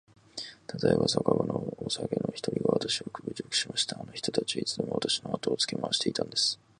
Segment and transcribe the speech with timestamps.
[0.65, 4.01] たとえば、酒場のお客の一人がわたしを侮辱しました。
[4.01, 6.59] あの人たちはいつでもわたしのあとをつけ廻していたんです。